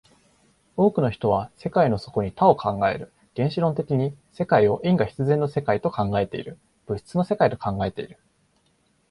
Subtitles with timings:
[0.77, 8.17] 多くの人は世界の底に多を考える、原子論的に世界を因果必然の世界と考えている、物質の世界と考えている。